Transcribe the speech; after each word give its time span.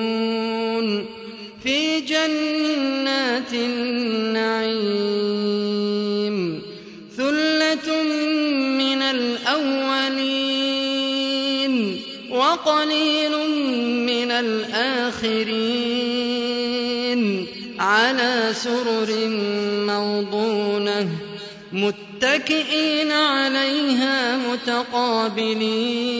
المقربون 0.00 1.06
في 1.62 2.00
جنات 2.00 3.52
النعيم 3.52 4.80
ثلة 7.16 8.02
من 8.78 9.02
الأولين 9.02 10.40
وقليل 12.30 13.30
من 14.06 14.30
الآخرين 14.30 15.50
على 17.78 18.48
سرر 18.52 19.28
موضونة 19.86 21.08
متكئين 21.72 23.12
عليها 23.12 24.36
متقابلين 24.36 26.10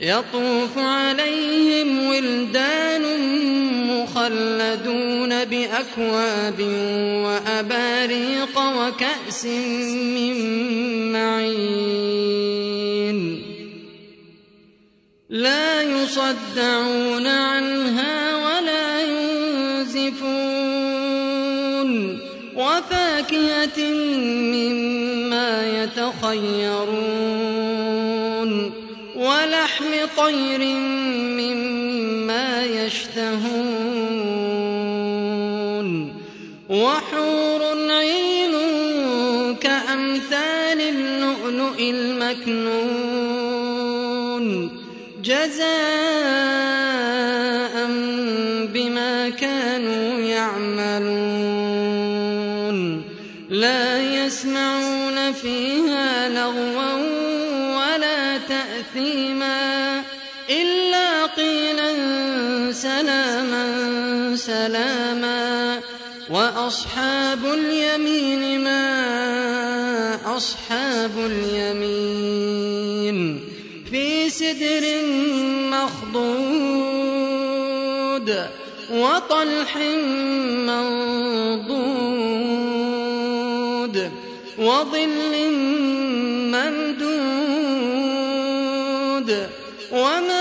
يطوف 0.00 0.78
عليهم 0.78 2.06
ولدان 2.06 3.02
مخلدون 3.86 5.44
بأكواب 5.44 6.60
وأباريق 7.24 8.58
وكأس 8.58 9.44
من 9.44 10.36
معين. 11.12 11.90
لا 15.30 15.82
يصدعون 15.82 17.26
عنها 17.26 18.36
ولا 18.36 19.02
ينزفون. 19.02 20.30
وفاكهة 22.56 23.78
مما 24.54 25.82
يتخيرون. 25.82 27.19
طير 30.24 30.62
مما 31.40 32.64
يشتهون 32.64 33.40
وحور 36.68 37.62
عين 37.90 38.54
كأمثال 39.60 40.80
اللؤلؤ 40.80 41.78
المكنون 41.80 43.10
جزاء 45.24 45.70
سلاما 62.82 64.36
سلاما. 64.36 65.80
وأصحاب 66.30 67.44
اليمين 67.44 68.64
ما 68.64 70.36
أصحاب 70.36 71.10
اليمين. 71.18 72.70
في 73.90 74.30
سدر 74.30 75.04
مخضود 75.72 76.28
وطلح 78.92 79.76
منضود 80.66 81.60
وظل 84.58 85.52
ممدود. 86.54 87.10
وماء 89.92 90.39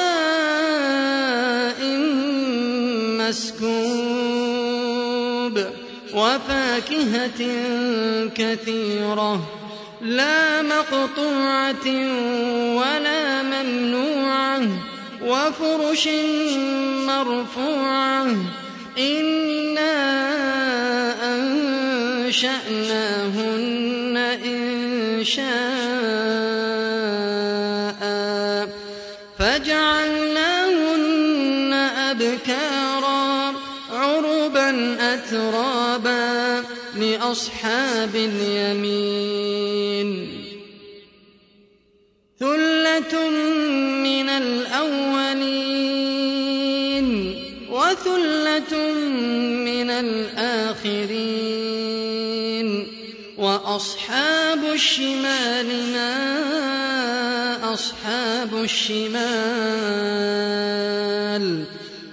وفاكهة 6.29 7.41
كثيرة 8.35 9.41
لا 10.01 10.61
مقطوعة 10.61 11.87
ولا 12.75 13.41
ممنوعة 13.41 14.61
وفرش 15.25 16.09
مرفوعة 17.07 18.27
إنا 18.99 19.95
أنشأناهن 21.35 22.88
أترابا 35.13 36.63
لأصحاب 36.95 38.15
اليمين. 38.15 40.07
ثلة 42.39 43.29
من 44.03 44.29
الأولين 44.29 45.49
وثلة 47.69 48.93
من 49.65 49.89
الآخرين. 49.89 51.49
وأصحاب 53.37 54.63
الشمال 54.73 55.67
ما 55.93 56.13
أصحاب 57.73 58.63
الشمال. 58.63 59.29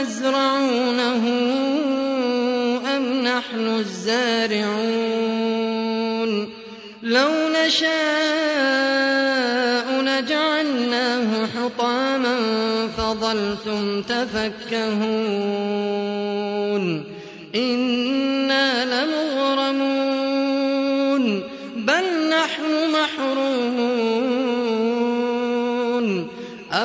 تزرعونه 0.00 1.24
أم 2.96 3.22
نحن 3.22 3.66
الزارعون 3.78 4.70
لو 7.02 7.30
نشاء 7.56 7.90
لجعلناه 10.02 11.46
حطاما 11.46 12.36
فظلتم 12.96 14.02
تفكهون 14.02 14.90
إنا 17.54 17.89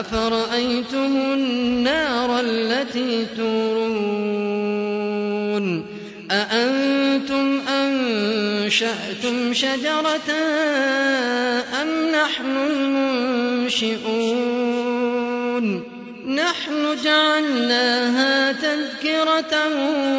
أفرأيتم 0.00 1.32
النار 1.32 2.40
التي 2.40 3.26
تورون 3.36 4.62
أأنتم 6.30 7.60
أنشأتم 7.68 9.52
شجرتها 9.52 10.62
أم 11.82 11.88
نحن 12.12 12.56
المنشئون 13.66 14.22
نحن 16.26 16.96
جعلناها 17.04 18.52
تذكرة 18.52 19.54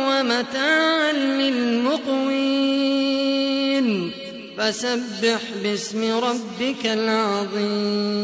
ومتاعا 0.10 1.12
للمقوين 1.14 2.74
فسبح 4.58 5.42
باسم 5.64 6.02
ربك 6.14 6.86
العظيم 6.86 8.24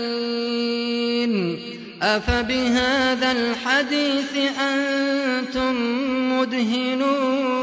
أفبهذا 2.01 3.31
الحديث 3.31 4.37
أنتم 4.61 5.75
مدهنون. 6.39 7.59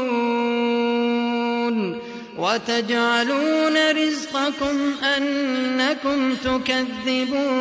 وتجعلون 2.37 3.91
رزقكم 3.91 4.77
أنكم 5.03 6.35
تكذبون. 6.35 7.57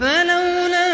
فلولا 0.00 0.93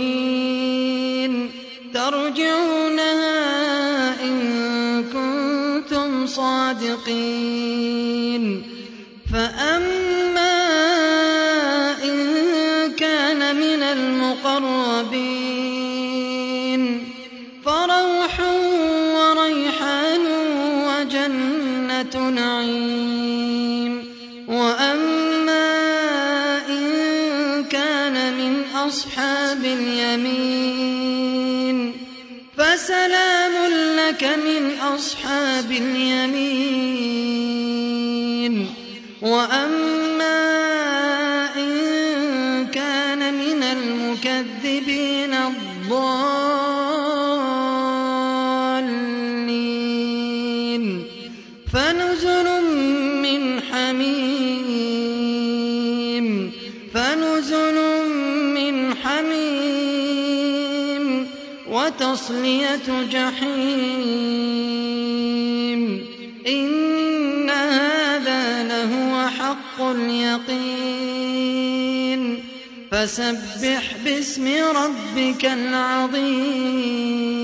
صادقين 7.11 8.63
فأما 9.33 10.61
إن 12.03 12.17
كان 12.91 13.55
من 13.55 13.83
المقربين 13.83 15.21
فروح 17.65 18.39
وريحان 19.15 20.25
وجنة 20.87 22.29
نعيم 22.29 24.03
وأما 24.47 25.71
إن 26.69 27.63
كان 27.63 28.33
من 28.37 28.63
أصحاب 28.75 29.65
اليمين 29.65 31.21
فسلام 32.57 33.51
لك 33.97 34.23
من 34.23 34.79
أصحاب 34.79 35.71
اليمين 35.71 36.80
وأما 39.21 40.41
إن 41.55 42.67
كان 42.67 43.33
من 43.33 43.63
المكذبين 43.63 45.33
الضالين 45.33 46.81
فنزل 51.73 52.47
من 53.21 53.61
حميم 53.61 54.21
فنزل 56.93 57.77
من 58.55 58.95
حميم 58.95 59.51
وتصلية 61.69 62.87
جحيم 63.11 64.21
إن 66.47 66.90
اليقين. 69.91 71.31
فسبح 72.91 73.95
باسم 74.05 74.47
ربك 74.47 75.45
العظيم. 75.45 77.40